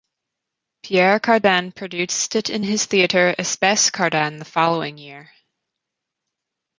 Pierre 0.81 1.19
Cardin 1.19 1.75
produced 1.75 2.35
it 2.35 2.49
in 2.49 2.63
his 2.63 2.85
theater 2.85 3.35
"Espace 3.37 3.91
Cardin" 3.91 4.39
the 4.39 4.45
following 4.45 4.97
year. 4.97 5.29